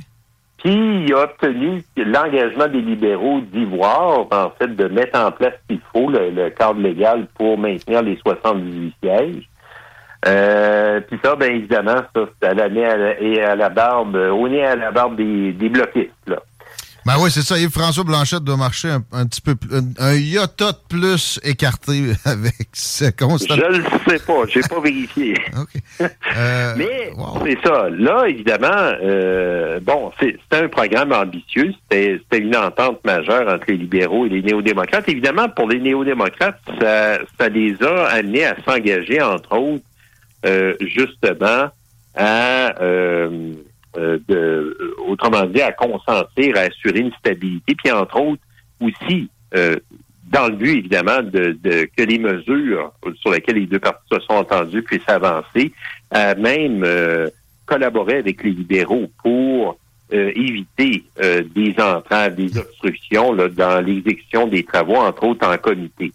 Puis 0.57 1.05
il 1.05 1.13
a 1.13 1.23
obtenu 1.23 1.83
l'engagement 1.95 2.67
des 2.67 2.81
libéraux 2.81 3.39
d'Ivoire, 3.41 4.27
en 4.31 4.51
fait, 4.57 4.75
de 4.75 4.87
mettre 4.87 5.17
en 5.17 5.31
place 5.31 5.53
ce 5.53 5.73
qu'il 5.73 5.81
faut, 5.93 6.09
le, 6.09 6.49
cadre 6.49 6.81
légal 6.81 7.27
pour 7.35 7.57
maintenir 7.57 8.01
les 8.01 8.17
78 8.17 8.93
sièges. 9.01 9.49
Euh, 10.27 10.99
puis 11.01 11.19
ça, 11.23 11.35
bien 11.35 11.49
évidemment, 11.49 12.01
ça, 12.13 12.21
c'est 12.41 12.47
à 12.47 12.53
la 12.53 12.67
et 13.21 13.41
à 13.41 13.55
la 13.55 13.69
barbe, 13.69 14.15
au 14.15 14.47
nez 14.47 14.65
à 14.65 14.75
la 14.75 14.91
barbe 14.91 15.15
des, 15.15 15.53
des 15.53 15.69
bloquistes, 15.69 16.11
là. 16.27 16.37
Ben 17.05 17.15
oui, 17.19 17.31
c'est 17.31 17.41
ça. 17.41 17.57
Yves-François 17.57 18.03
Blanchette 18.03 18.43
doit 18.43 18.57
marcher 18.57 18.89
un, 18.89 19.25
petit 19.25 19.41
peu 19.41 19.55
plus, 19.55 19.69
un, 19.97 20.13
iota 20.13 20.73
de 20.73 20.77
plus 20.97 21.39
écarté 21.43 22.11
avec 22.25 22.67
ce 22.73 23.09
constat. 23.09 23.55
Je 23.55 23.77
le 23.77 23.83
sais 24.07 24.23
pas, 24.25 24.45
j'ai 24.47 24.61
pas 24.61 24.79
vérifié. 24.79 25.33
Euh, 26.37 26.73
Mais 26.77 27.11
c'est 27.43 27.67
ça. 27.67 27.89
Là, 27.89 28.25
évidemment, 28.27 28.93
euh, 29.01 29.79
bon, 29.81 30.11
c'était 30.19 30.39
un 30.51 30.67
programme 30.67 31.11
ambitieux. 31.11 31.73
C'était 31.91 32.37
une 32.37 32.55
entente 32.55 33.03
majeure 33.03 33.53
entre 33.53 33.65
les 33.69 33.77
libéraux 33.77 34.25
et 34.25 34.29
les 34.29 34.41
néo-démocrates. 34.41 35.09
Évidemment, 35.09 35.49
pour 35.49 35.67
les 35.67 35.79
néo-démocrates, 35.79 36.59
ça, 36.79 37.19
ça 37.39 37.49
les 37.49 37.75
a 37.83 38.05
amenés 38.07 38.45
à 38.45 38.55
s'engager, 38.65 39.21
entre 39.21 39.57
autres, 39.57 39.83
euh, 40.45 40.75
justement, 40.81 41.69
à 42.15 42.81
euh, 43.97 44.19
de, 44.27 44.77
autrement 45.07 45.45
dit, 45.45 45.61
à 45.61 45.71
consentir 45.71 46.55
à 46.55 46.61
assurer 46.61 46.99
une 46.99 47.11
stabilité, 47.13 47.75
puis 47.75 47.91
entre 47.91 48.19
autres 48.19 48.41
aussi 48.79 49.29
euh, 49.55 49.75
dans 50.31 50.47
le 50.47 50.55
but, 50.55 50.77
évidemment, 50.77 51.23
de, 51.23 51.57
que 51.97 52.03
les 52.03 52.19
mesures 52.19 52.93
sur 53.19 53.31
lesquelles 53.31 53.55
les 53.55 53.65
deux 53.65 53.79
parties 53.79 54.05
se 54.11 54.19
sont 54.19 54.33
entendues 54.33 54.83
puissent 54.83 55.01
avancer, 55.09 55.73
à 56.11 56.35
même 56.35 56.83
euh, 56.83 57.27
collaborer 57.65 58.17
avec 58.17 58.43
les 58.43 58.51
libéraux 58.51 59.09
pour 59.23 59.77
éviter 60.11 61.03
des 61.21 61.75
entraves, 61.77 62.33
des 62.33 62.57
obstructions 62.57 63.31
là, 63.31 63.47
dans 63.47 63.79
l'exécution 63.79 64.47
des 64.47 64.63
travaux, 64.63 64.95
entre 64.95 65.23
autres 65.23 65.47
en 65.47 65.55
comité. 65.59 66.11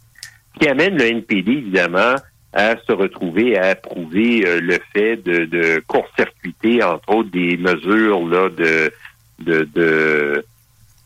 Ce 0.55 0.59
qui 0.59 0.69
amène 0.69 0.97
le 0.97 1.05
NPD, 1.05 1.53
évidemment, 1.53 2.17
à 2.55 2.77
se 2.87 2.93
retrouver 2.93 3.59
à 3.59 3.71
approuver 3.71 4.47
euh, 4.47 4.61
le 4.61 4.79
fait 4.93 5.17
de, 5.17 5.83
court-circuiter, 5.87 6.83
entre 6.83 7.11
autres, 7.11 7.31
des 7.31 7.57
mesures 7.57 8.27
là, 8.29 8.49
de, 8.49 8.93
de, 9.41 10.45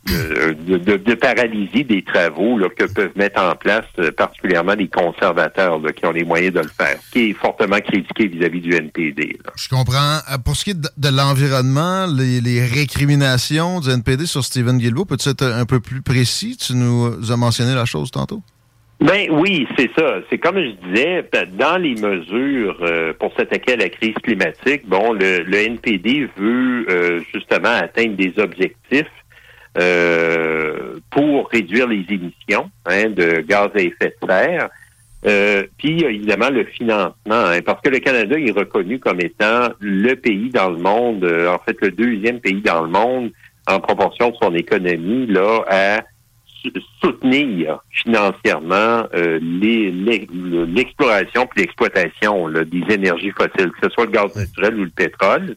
de 0.07 1.15
paralyser 1.15 1.85
des 1.85 2.03
travaux 2.03 2.59
que 2.77 2.85
peuvent 2.85 3.17
mettre 3.17 3.41
en 3.41 3.55
place 3.55 3.85
euh, 3.99 4.11
particulièrement 4.13 4.75
les 4.75 4.89
conservateurs 4.89 5.81
qui 5.97 6.07
ont 6.07 6.13
les 6.13 6.25
moyens 6.25 6.55
de 6.55 6.61
le 6.61 6.69
faire, 6.69 6.99
qui 7.13 7.31
est 7.31 7.33
fortement 7.33 7.81
critiqué 7.81 8.27
vis-à-vis 8.29 8.61
du 8.61 8.75
NPD. 8.75 9.39
Je 9.57 9.69
comprends. 9.69 10.19
Euh, 10.31 10.39
pour 10.45 10.57
ce 10.57 10.65
qui 10.65 10.71
est 10.71 10.81
de, 10.81 11.09
l'environnement, 11.09 12.07
les, 12.07 12.65
récriminations 12.65 13.81
du 13.81 13.91
NPD 13.91 14.27
sur 14.27 14.45
Stephen 14.45 14.79
Guilbeault, 14.79 15.05
peux-tu 15.05 15.29
être 15.31 15.45
un 15.45 15.65
peu 15.65 15.81
plus 15.81 16.03
précis? 16.03 16.57
Tu 16.57 16.75
nous 16.75 17.31
as 17.31 17.37
mentionné 17.37 17.75
la 17.75 17.85
chose 17.85 18.11
tantôt. 18.11 18.43
Ben 19.01 19.29
oui, 19.31 19.67
c'est 19.77 19.91
ça. 19.97 20.17
C'est 20.29 20.39
comme 20.39 20.57
je 20.57 20.71
disais, 20.89 21.25
dans 21.57 21.77
les 21.77 21.95
mesures 21.95 22.79
euh, 22.83 23.13
pour 23.13 23.33
s'attaquer 23.37 23.75
à 23.75 23.77
la 23.77 23.89
crise 23.89 24.15
climatique, 24.25 24.89
bon, 24.89 25.13
le, 25.13 25.55
NPD 25.55 26.29
veut 26.37 26.87
euh, 26.91 27.21
justement 27.33 27.69
atteindre 27.69 28.17
des 28.17 28.33
objectifs 28.39 29.07
euh, 29.79 30.95
pour 31.11 31.49
réduire 31.51 31.87
les 31.87 32.05
émissions 32.09 32.71
hein, 32.87 33.11
de 33.11 33.41
gaz 33.43 33.69
à 33.77 33.79
effet 33.79 34.17
de 34.21 34.27
serre. 34.27 34.69
puis 35.79 36.03
évidemment 36.03 36.51
le 36.51 36.65
financement, 36.65 37.15
hein, 37.27 37.61
parce 37.65 37.81
que 37.81 37.91
le 37.91 38.01
Canada 38.01 38.37
est 38.37 38.51
reconnu 38.51 38.99
comme 38.99 39.21
étant 39.21 39.69
le 39.79 40.15
pays 40.15 40.51
dans 40.51 40.71
le 40.71 40.79
monde, 40.79 41.25
en 41.25 41.59
fait 41.65 41.77
le 41.83 41.93
deuxième 41.93 42.41
pays 42.41 42.63
dans 42.63 42.83
le 42.83 42.89
monde 42.89 43.31
en 43.69 43.79
proportion 43.79 44.31
de 44.31 44.37
son 44.43 44.55
économie 44.55 45.27
là 45.27 45.65
à 45.69 46.01
soutenir 47.01 47.81
financièrement 47.91 49.05
euh, 49.15 49.39
l'exploration 49.43 51.47
puis 51.47 51.63
l'exploitation 51.63 52.49
des 52.49 52.95
énergies 52.95 53.31
fossiles, 53.31 53.71
que 53.73 53.89
ce 53.89 53.91
soit 53.91 54.07
le 54.07 54.13
gaz 54.13 54.35
naturel 54.35 54.77
ou 54.77 54.85
le 54.85 54.91
pétrole. 54.91 55.57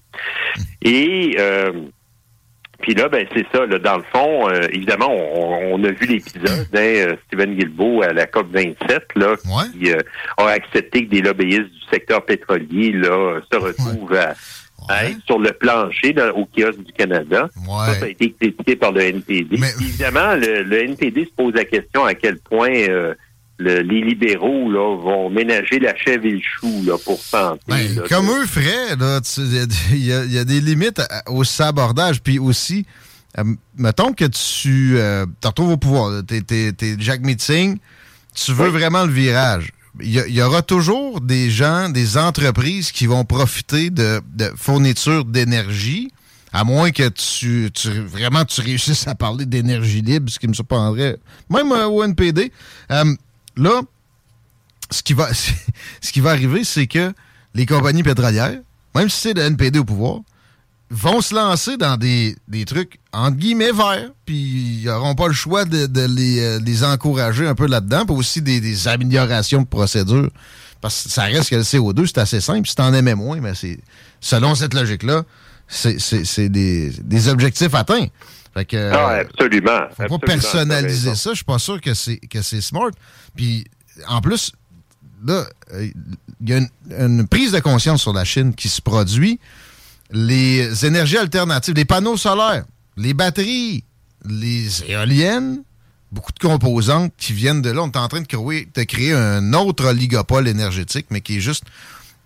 Et 0.81 1.35
euh, 1.39 1.71
puis 2.81 2.93
là, 2.93 3.09
ben 3.09 3.25
c'est 3.33 3.45
ça. 3.53 3.65
Là, 3.65 3.79
dans 3.79 3.97
le 3.97 4.03
fond, 4.11 4.49
euh, 4.49 4.67
évidemment, 4.71 5.09
on, 5.11 5.83
a 5.83 5.91
vu 5.91 6.07
l'épisode 6.07 6.67
hein, 6.73 7.15
Stephen 7.27 7.55
Guilbeault 7.55 8.01
à 8.03 8.13
la 8.13 8.25
COP 8.25 8.51
27 8.51 9.03
là, 9.15 9.35
qui 9.73 9.91
a 9.91 10.45
accepté 10.47 11.05
que 11.05 11.11
des 11.11 11.21
lobbyistes 11.21 11.71
du 11.71 11.81
secteur 11.89 12.25
pétrolier 12.25 12.91
là 12.91 13.39
se 13.51 13.57
retrouvent 13.57 14.15
à 14.15 14.33
sur 15.25 15.39
le 15.39 15.51
plancher 15.51 16.15
au 16.35 16.45
kiosque 16.45 16.83
du 16.83 16.91
Canada. 16.93 17.49
Ça, 17.55 17.93
ça 17.93 18.05
a 18.05 18.07
été 18.07 18.33
critiqué 18.33 18.75
par 18.75 18.91
le 18.91 19.01
NPD. 19.01 19.57
Évidemment, 19.79 20.35
le, 20.35 20.83
NPD 20.83 21.25
se 21.25 21.31
pose 21.31 21.53
la 21.53 21.65
question 21.65 22.03
à 22.03 22.13
quel 22.13 22.39
point 22.39 22.73
les 23.63 24.01
libéraux 24.01 24.71
là, 24.71 24.97
vont 24.97 25.29
ménager 25.29 25.79
la 25.79 25.95
chèvre 25.95 26.25
et 26.25 26.31
le 26.31 26.41
chou 26.41 26.83
là, 26.85 26.97
pour 27.03 27.19
santé. 27.19 27.61
Ben, 27.67 28.01
comme 28.09 28.29
eux 28.29 28.45
feraient, 28.45 28.95
il 29.91 30.05
y, 30.05 30.37
a 30.37 30.45
des 30.45 30.61
limites 30.61 31.01
au 31.27 31.43
sabordage. 31.43 32.21
Puis 32.21 32.39
aussi, 32.39 32.85
euh, 33.37 33.43
mettons 33.77 34.13
que 34.13 34.25
tu 34.25 34.97
euh, 34.97 35.25
te 35.39 35.47
retrouves 35.47 35.71
au 35.71 35.77
pouvoir, 35.77 36.21
tu 36.27 36.35
es, 36.35 36.95
Jack 36.99 37.21
Meeting, 37.21 37.77
tu 38.33 38.53
veux 38.53 38.69
vraiment 38.69 39.05
le 39.05 39.11
virage 39.11 39.71
il 39.99 40.29
y, 40.29 40.41
aura 40.41 40.61
toujours 40.61 41.21
des 41.21 41.49
gens, 41.49 41.89
des 41.89 42.17
entreprises 42.17 42.91
qui 42.91 43.07
vont 43.07 43.25
profiter 43.25 43.89
de, 43.89 44.21
de 44.33 44.51
fournitures 44.55 45.25
d'énergie, 45.25 46.11
à 46.53 46.63
moins 46.63 46.91
que 46.91 47.09
tu, 47.09 47.69
vraiment 48.05 48.45
tu 48.45 48.61
réussisses 48.61 49.07
à 49.07 49.15
parler 49.15 49.45
d'énergie 49.45 50.01
libre, 50.01 50.29
ce 50.29 50.39
qui 50.39 50.47
me 50.47 50.53
surprendrait, 50.53 51.17
même 51.49 51.71
euh, 51.71 51.87
au 51.87 52.03
NPD. 52.03 52.51
Euh, 52.91 53.15
là, 53.61 53.81
ce 54.89 55.03
qui 55.03 55.13
va, 55.13 55.29
ce 56.01 56.11
qui 56.11 56.19
va 56.19 56.31
arriver, 56.31 56.63
c'est 56.63 56.87
que 56.87 57.13
les 57.53 57.65
compagnies 57.65 58.03
pétrolières, 58.03 58.59
même 58.95 59.09
si 59.09 59.19
c'est 59.19 59.33
le 59.33 59.43
NPD 59.43 59.79
au 59.79 59.85
pouvoir, 59.85 60.19
vont 60.89 61.21
se 61.21 61.33
lancer 61.33 61.77
dans 61.77 61.95
des, 61.95 62.35
trucs 62.67 62.99
entre 63.13 63.37
guillemets 63.37 63.71
verts, 63.71 64.11
puis 64.25 64.81
ils 64.81 64.85
n'auront 64.85 65.15
pas 65.15 65.27
le 65.27 65.33
choix 65.33 65.63
de, 65.63 65.87
euh, 65.97 66.59
les, 66.59 66.83
encourager 66.83 67.47
un 67.47 67.55
peu 67.55 67.65
là-dedans, 67.65 68.05
puis 68.05 68.15
aussi 68.15 68.41
des, 68.41 68.87
améliorations 68.87 69.61
de 69.61 69.67
procédure. 69.67 70.29
Parce 70.81 71.03
que 71.03 71.09
ça 71.09 71.23
reste 71.23 71.49
que 71.49 71.55
le 71.55 71.61
CO2, 71.61 72.07
c'est 72.07 72.17
assez 72.17 72.41
simple. 72.41 72.67
Si 72.67 72.75
t'en 72.75 72.91
aimais 72.93 73.15
moins, 73.15 73.39
mais 73.39 73.53
c'est 73.55 73.79
selon 74.19 74.55
cette 74.55 74.73
logique-là, 74.73 75.23
c'est 75.71 76.49
des, 76.49 77.27
objectifs 77.29 77.73
atteints. 77.73 78.07
Fait 78.53 78.65
que, 78.65 78.91
ah, 78.91 79.21
absolument. 79.21 79.87
Faut 80.09 80.19
pas 80.19 80.27
personnaliser 80.27 81.15
ça. 81.15 81.29
Je 81.29 81.35
suis 81.35 81.45
pas 81.45 81.59
sûr 81.59 81.79
que 81.79 81.93
c'est 81.93 82.17
que 82.17 82.41
c'est 82.41 82.59
smart. 82.59 82.91
Puis 83.33 83.65
en 84.07 84.19
plus, 84.19 84.51
là, 85.25 85.45
euh, 85.73 85.87
il 86.41 86.49
y 86.49 86.53
a 86.53 86.59
une, 87.05 87.27
prise 87.27 87.53
de 87.53 87.59
conscience 87.59 88.01
sur 88.01 88.11
la 88.11 88.25
Chine 88.25 88.53
qui 88.53 88.67
se 88.67 88.81
produit 88.81 89.39
les 90.11 90.85
énergies 90.85 91.17
alternatives, 91.17 91.75
les 91.75 91.85
panneaux 91.85 92.17
solaires, 92.17 92.65
les 92.97 93.13
batteries, 93.13 93.85
les 94.27 94.83
éoliennes, 94.91 95.63
beaucoup 96.11 96.33
de 96.33 96.39
composantes 96.39 97.13
qui 97.17 97.31
viennent 97.31 97.61
de 97.61 97.69
là. 97.69 97.83
On 97.83 97.91
est 97.91 97.97
en 97.97 98.09
train 98.09 98.19
de 98.19 98.27
créer, 98.27 98.67
de 98.73 98.83
créer 98.83 99.13
un 99.13 99.53
autre 99.53 99.85
oligopole 99.85 100.49
énergétique, 100.49 101.05
mais 101.09 101.21
qui 101.21 101.37
est 101.37 101.41
juste 101.41 101.63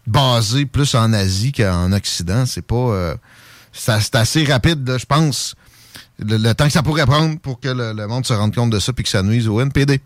basé 0.08 0.66
plus 0.66 0.96
en 0.96 1.14
Asie 1.14 1.52
qu'en 1.52 1.92
Occident. 1.92 2.46
C'est 2.46 2.66
pas. 2.66 2.76
Euh, 2.76 3.16
c'est 3.72 4.16
assez 4.16 4.46
rapide, 4.46 4.90
je 4.98 5.06
pense, 5.06 5.54
le, 6.20 6.54
temps 6.54 6.66
que 6.66 6.72
ça 6.72 6.82
pourrait 6.82 7.06
prendre 7.06 7.38
pour 7.40 7.60
que 7.60 7.68
le, 7.68 7.92
le 7.94 8.08
monde 8.08 8.26
se 8.26 8.34
rende 8.34 8.56
compte 8.56 8.70
de 8.70 8.80
ça 8.80 8.94
et 8.98 9.04
que 9.04 9.10
ça 9.10 9.22
nuise 9.22 9.50
au 9.50 9.60
NPD. 9.60 10.00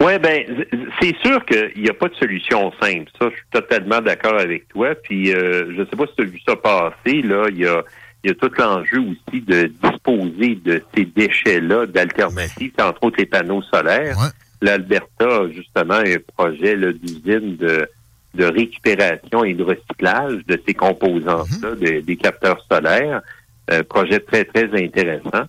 Oui, 0.00 0.18
ben 0.18 0.66
c'est 1.00 1.16
sûr 1.22 1.44
qu'il 1.44 1.82
n'y 1.82 1.88
a 1.88 1.94
pas 1.94 2.08
de 2.08 2.14
solution 2.14 2.72
simple. 2.80 3.10
Ça, 3.20 3.28
je 3.30 3.36
suis 3.36 3.46
totalement 3.52 4.00
d'accord 4.00 4.38
avec 4.38 4.68
toi. 4.68 4.94
Puis 5.02 5.32
euh, 5.32 5.72
je 5.74 5.80
ne 5.80 5.84
sais 5.84 5.96
pas 5.96 6.06
si 6.06 6.14
tu 6.16 6.22
as 6.22 6.26
vu 6.26 6.40
ça 6.46 6.56
passer, 6.56 7.22
là, 7.22 7.46
il 7.50 7.58
y 7.58 7.66
a, 7.66 7.82
y 8.24 8.30
a 8.30 8.34
tout 8.34 8.50
l'enjeu 8.58 8.98
aussi 9.00 9.40
de 9.42 9.70
disposer 9.82 10.56
de 10.64 10.82
ces 10.94 11.04
déchets-là 11.04 11.86
d'alternatives, 11.86 12.72
entre 12.80 13.04
autres 13.04 13.16
les 13.18 13.26
panneaux 13.26 13.62
solaires. 13.62 14.16
L'Alberta 14.60 15.26
a 15.26 15.48
justement 15.50 15.94
un 15.94 16.16
projet 16.36 16.76
d'usine 16.76 17.56
de, 17.56 17.88
de 18.34 18.44
récupération 18.44 19.44
et 19.44 19.54
de 19.54 19.62
recyclage 19.62 20.44
de 20.46 20.60
ces 20.66 20.74
composants-là, 20.74 21.74
mm-hmm. 21.74 22.04
des 22.04 22.16
capteurs 22.16 22.64
solaires. 22.70 23.20
Un 23.68 23.82
projet 23.84 24.18
très, 24.20 24.44
très 24.44 24.68
intéressant. 24.74 25.44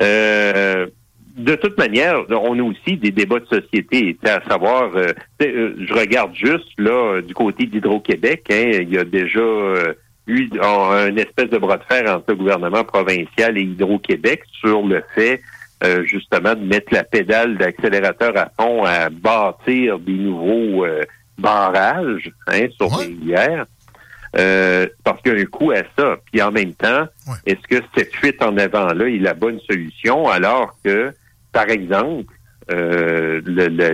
Euh, 0.00 0.86
de 1.38 1.54
toute 1.54 1.78
manière, 1.78 2.24
on 2.30 2.58
a 2.58 2.62
aussi 2.62 2.96
des 2.96 3.12
débats 3.12 3.38
de 3.38 3.46
société, 3.46 4.16
à 4.24 4.42
savoir, 4.48 4.90
euh, 4.96 5.12
euh, 5.42 5.74
je 5.78 5.94
regarde 5.94 6.34
juste 6.34 6.68
là 6.78 7.20
du 7.22 7.32
côté 7.32 7.66
d'Hydro-Québec, 7.66 8.44
hein, 8.50 8.70
il 8.82 8.92
y 8.92 8.98
a 8.98 9.04
déjà 9.04 9.38
euh, 9.38 9.94
eu 10.26 10.48
un 10.60 11.16
espèce 11.16 11.48
de 11.48 11.58
bras 11.58 11.76
de 11.76 11.84
fer 11.84 12.12
entre 12.12 12.24
le 12.30 12.36
gouvernement 12.36 12.82
provincial 12.82 13.56
et 13.56 13.62
Hydro-Québec 13.62 14.42
sur 14.60 14.82
le 14.82 15.02
fait 15.14 15.40
justement 16.06 16.56
de 16.56 16.64
mettre 16.64 16.92
la 16.92 17.04
pédale 17.04 17.56
d'accélérateur 17.56 18.36
à 18.36 18.50
fond 18.60 18.82
à 18.84 19.10
bâtir 19.10 20.00
des 20.00 20.12
nouveaux 20.12 20.84
barrages 21.38 22.30
hein, 22.46 22.66
sur 22.76 22.98
les 22.98 23.06
rivières. 23.06 23.66
Euh, 24.36 24.86
parce 25.04 25.22
qu'il 25.22 25.32
y 25.32 25.36
a 25.36 25.40
un 25.40 25.44
coût 25.46 25.72
à 25.72 25.82
ça. 25.96 26.18
Puis 26.30 26.42
en 26.42 26.50
même 26.50 26.74
temps, 26.74 27.06
est-ce 27.46 27.66
que 27.66 27.82
cette 27.96 28.14
fuite 28.14 28.42
en 28.42 28.56
avant-là 28.58 29.06
est 29.08 29.18
la 29.18 29.32
bonne 29.32 29.58
solution 29.60 30.28
alors 30.28 30.76
que, 30.84 31.12
par 31.50 31.70
exemple, 31.70 32.34
euh, 32.70 33.40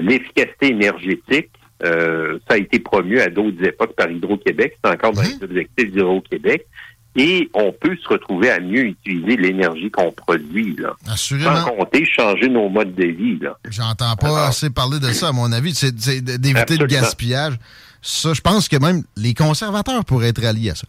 l'efficacité 0.02 0.68
énergétique, 0.70 1.50
euh, 1.84 2.38
ça 2.48 2.54
a 2.54 2.58
été 2.58 2.80
promu 2.80 3.20
à 3.20 3.28
d'autres 3.28 3.62
époques 3.64 3.94
par 3.94 4.10
Hydro-Québec, 4.10 4.76
c'est 4.82 4.90
encore 4.90 5.12
dans 5.12 5.22
les 5.22 5.42
objectifs 5.42 5.92
d'Hydro-Québec. 5.92 6.66
Et 7.16 7.48
on 7.54 7.72
peut 7.72 7.96
se 8.02 8.08
retrouver 8.08 8.50
à 8.50 8.58
mieux 8.58 8.86
utiliser 8.86 9.36
l'énergie 9.36 9.90
qu'on 9.90 10.10
produit, 10.10 10.74
là. 10.76 10.94
Assurément. 11.08 11.64
Sans 11.64 11.76
compter 11.76 12.04
changer 12.04 12.48
nos 12.48 12.68
modes 12.68 12.94
de 12.94 13.06
vie, 13.06 13.38
là. 13.40 13.56
J'entends 13.70 14.16
pas 14.16 14.48
assez 14.48 14.70
parler 14.70 14.98
de 14.98 15.12
ça, 15.12 15.28
à 15.28 15.32
mon 15.32 15.52
avis. 15.52 15.74
C'est 15.74 15.94
d'éviter 15.94 16.76
le 16.76 16.86
gaspillage. 16.86 17.54
Ça, 18.02 18.34
je 18.34 18.40
pense 18.40 18.68
que 18.68 18.76
même 18.76 19.02
les 19.16 19.32
conservateurs 19.32 20.04
pourraient 20.04 20.28
être 20.28 20.44
alliés 20.44 20.70
à 20.70 20.74
ça. 20.74 20.86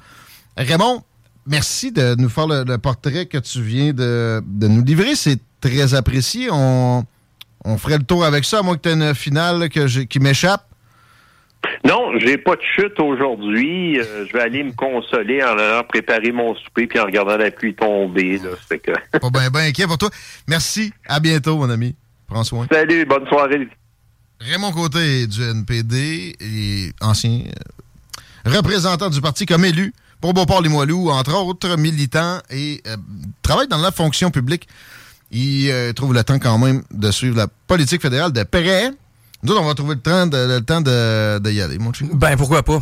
Raymond, 0.58 1.03
merci 1.46 1.91
de 1.91 2.15
nous 2.15 2.29
faire 2.29 2.48
le, 2.48 2.77
portrait 2.77 3.27
que 3.27 3.38
tu 3.38 3.62
viens 3.62 3.94
de, 3.94 4.41
nous 4.44 4.84
livrer. 4.84 5.15
C'est 5.15 5.39
très 5.62 5.94
apprécié. 5.94 6.50
On, 6.51 7.05
on 7.63 7.77
ferait 7.77 8.00
le 8.00 8.03
tour 8.03 8.25
avec 8.25 8.46
ça, 8.46 8.60
à 8.60 8.62
moins 8.63 8.75
que 8.75 8.82
tu 8.82 8.89
aies 8.89 8.94
une 8.94 9.13
finale 9.13 9.70
que 9.70 10.03
qui 10.03 10.20
m'échappe. 10.20 10.67
Non, 11.84 12.17
j'ai 12.17 12.38
pas 12.38 12.55
de 12.55 12.62
chute 12.62 13.00
aujourd'hui. 13.00 14.00
Euh, 14.00 14.25
je 14.27 14.34
vais 14.34 14.41
aller 14.41 14.63
me 14.63 14.72
consoler 14.72 15.43
en 15.43 15.57
allant 15.57 15.84
préparer 15.84 16.31
mon 16.31 16.55
souper 16.55 16.88
puis 16.88 17.00
en 17.00 17.05
regardant 17.05 17.38
la 17.38 17.51
pluie 17.51 17.75
tomber. 17.75 18.39
Là. 18.39 18.77
que... 18.77 18.91
pas 19.19 19.29
bien 19.29 19.50
ben 19.50 19.60
inquiet 19.62 19.88
pour 19.88 19.98
toi. 19.98 20.10
Merci. 20.48 20.93
À 21.07 21.19
bientôt, 21.19 21.57
mon 21.57 21.69
ami. 21.69 21.95
Prends 22.27 22.43
soin. 22.43 22.67
Salut, 22.72 23.05
bonne 23.05 23.27
soirée. 23.27 23.67
Raymond 24.39 24.72
Côté 24.72 25.27
du 25.27 25.41
NPD 25.41 26.36
et 26.39 26.91
ancien 27.01 27.41
euh, 27.45 28.51
représentant 28.51 29.10
du 29.10 29.22
parti 29.22 29.45
comme 29.45 29.63
élu 29.63 29.93
pour 30.19 30.34
Beauport-les-Moilous, 30.34 31.10
entre 31.10 31.36
autres, 31.36 31.77
militant 31.77 32.39
et 32.50 32.81
euh, 32.88 32.98
travaille 33.41 33.67
dans 33.67 33.77
la 33.77 33.91
fonction 33.91 34.31
publique. 34.31 34.67
Il 35.31 35.72
trouve 35.95 36.13
le 36.13 36.24
temps 36.24 36.39
quand 36.39 36.57
même 36.57 36.84
de 36.91 37.12
suivre 37.12 37.36
la 37.36 37.48
politique 37.67 38.01
fédérale 38.01 38.31
de 38.31 38.43
près. 38.43 38.91
Nous 39.46 39.54
on 39.54 39.64
va 39.64 39.75
trouver 39.75 39.96
le 39.96 40.02
temps 40.02 40.25
de, 40.25 40.38
le 40.38 40.62
temps 40.62 40.82
de, 40.82 41.52
y 41.52 41.62
aller, 41.62 41.78
mon 41.78 41.94
chien. 41.94 42.08
Ben, 42.12 42.36
pourquoi 42.36 42.64
pas? 42.64 42.82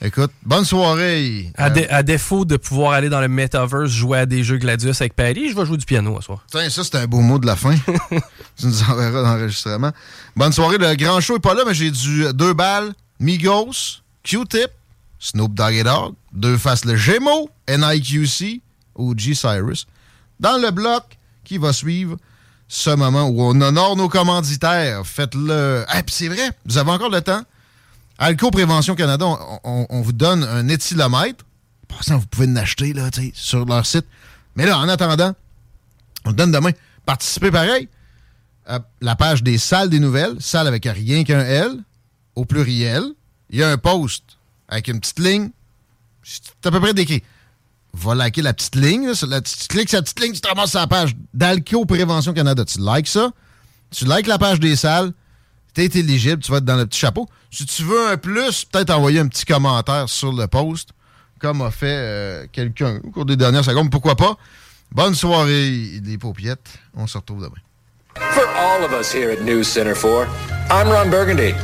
Écoute, 0.00 0.30
bonne 0.44 0.64
soirée. 0.64 1.52
À, 1.56 2.02
défaut 2.02 2.44
de 2.44 2.56
pouvoir 2.56 2.92
aller 2.92 3.08
dans 3.08 3.20
le 3.20 3.28
metaverse 3.28 3.90
jouer 3.90 4.18
à 4.18 4.26
des 4.26 4.44
jeux 4.44 4.58
Gladius 4.58 5.00
avec 5.00 5.14
Paris, 5.14 5.50
je 5.50 5.56
vais 5.56 5.66
jouer 5.66 5.76
du 5.76 5.84
piano 5.84 6.16
ce 6.20 6.26
soir. 6.26 6.44
Tiens, 6.50 6.70
ça, 6.70 6.84
c'est 6.84 6.96
un 6.96 7.06
beau 7.06 7.20
mot 7.20 7.38
de 7.38 7.46
la 7.46 7.56
fin. 7.56 7.74
tu 8.56 8.66
nous 8.66 8.82
enverras 8.84 9.22
dans 9.22 9.36
l'enregistrement. 9.36 9.90
Bonne 10.36 10.52
soirée. 10.52 10.78
Le 10.78 10.94
grand 10.94 11.20
show 11.20 11.36
est 11.36 11.40
pas 11.40 11.54
là, 11.54 11.62
mais 11.66 11.74
j'ai 11.74 11.90
du 11.90 12.26
deux 12.32 12.52
balles, 12.52 12.92
Migos, 13.18 14.02
Q-Tip, 14.22 14.70
Snoop 15.18 15.54
Dogg, 15.54 15.84
deux 16.32 16.58
faces 16.58 16.84
le 16.84 16.94
Gémeaux, 16.94 17.50
NIQC, 17.68 18.60
OG 18.94 19.34
Cyrus. 19.34 19.86
Dans 20.38 20.60
le 20.60 20.70
bloc 20.70 21.04
qui 21.44 21.58
va 21.58 21.72
suivre 21.72 22.16
ce 22.72 22.88
moment 22.88 23.28
où 23.28 23.42
on 23.42 23.60
honore 23.60 23.96
nos 23.96 24.08
commanditaires. 24.08 25.06
Faites-le. 25.06 25.84
Ah, 25.88 26.00
c'est 26.08 26.28
vrai, 26.28 26.52
vous 26.64 26.78
avez 26.78 26.90
encore 26.90 27.10
le 27.10 27.20
temps. 27.20 27.42
Alco 28.16 28.50
Prévention 28.50 28.94
Canada, 28.94 29.26
on, 29.62 30.00
vous 30.00 30.12
donne 30.12 30.42
un 30.42 30.66
éthylomètre. 30.68 31.44
Pour 31.86 32.00
vous 32.08 32.26
pouvez 32.28 32.46
l'acheter 32.46 32.94
sur 33.34 33.66
leur 33.66 33.84
site. 33.84 34.06
Mais 34.56 34.64
là, 34.64 34.78
en 34.78 34.88
attendant, 34.88 35.34
on 36.24 36.30
vous 36.30 36.34
donne 36.34 36.50
demain. 36.50 36.70
Participez 37.04 37.50
pareil. 37.50 37.90
à 38.66 38.78
la 39.02 39.16
page 39.16 39.42
des 39.42 39.58
salles 39.58 39.90
des 39.90 40.00
nouvelles, 40.00 40.36
salle 40.40 40.66
avec 40.66 40.86
rien 40.86 41.24
qu'un 41.24 41.40
L, 41.40 41.72
au 42.36 42.46
pluriel. 42.46 43.02
Il 43.50 43.58
y 43.58 43.62
a 43.62 43.68
un 43.68 43.76
post 43.76 44.24
avec 44.68 44.88
une 44.88 44.98
petite 44.98 45.18
ligne. 45.18 45.50
C'est 46.22 46.66
à 46.66 46.70
peu 46.70 46.80
près 46.80 46.94
décrit. 46.94 47.22
Va 47.94 48.14
liker 48.14 48.42
la 48.42 48.54
petite 48.54 48.74
ligne. 48.74 49.12
tu 49.14 49.68
cliques 49.68 49.90
sur 49.90 49.98
la 49.98 50.02
petite 50.02 50.20
ligne, 50.20 50.32
tu 50.32 50.40
te 50.40 50.48
ramasses 50.48 50.74
la 50.74 50.86
page 50.86 51.14
d'Alco 51.34 51.84
Prévention 51.84 52.32
Canada. 52.32 52.64
Tu 52.64 52.78
likes 52.78 53.08
ça. 53.08 53.30
Tu 53.90 54.06
likes 54.06 54.26
la 54.26 54.38
page 54.38 54.60
des 54.60 54.76
salles 54.76 55.12
t'es 55.74 55.86
éligible, 55.86 56.42
tu 56.42 56.50
vas 56.50 56.58
être 56.58 56.64
dans 56.64 56.76
le 56.76 56.86
petit 56.86 56.98
chapeau. 56.98 57.28
Si 57.50 57.66
tu 57.66 57.82
veux 57.82 58.08
un 58.08 58.16
plus, 58.16 58.64
peut-être 58.64 58.90
envoyer 58.90 59.20
un 59.20 59.28
petit 59.28 59.44
commentaire 59.44 60.08
sur 60.08 60.32
le 60.32 60.46
post, 60.46 60.90
comme 61.40 61.62
a 61.62 61.70
fait 61.70 61.86
euh, 61.86 62.46
quelqu'un 62.52 63.00
au 63.04 63.10
cours 63.10 63.24
des 63.24 63.36
dernières 63.36 63.64
secondes. 63.64 63.90
Pourquoi 63.90 64.16
pas? 64.16 64.36
Bonne 64.90 65.14
soirée, 65.14 66.00
les 66.04 66.18
paupiettes. 66.18 66.78
On 66.94 67.06
se 67.06 67.18
retrouve 67.18 67.42
demain. 67.42 67.60
For 68.14 68.46
all 68.56 68.84
of 68.84 68.92
us 68.92 69.10
here 69.10 69.30
at 69.30 69.42
News 69.42 69.64
Center 69.64 69.94
4, 69.94 70.28
I'm 70.70 70.88
Ron 70.88 71.10
Burgundy. 71.10 71.54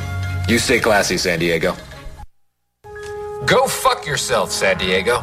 You 0.49 0.59
stay 0.59 0.81
classy, 0.81 1.19
San 1.19 1.39
Diego. 1.39 1.75
Go 3.47 3.67
fuck 3.67 4.07
yourself, 4.07 4.51
San 4.51 4.79
Diego. 4.79 5.23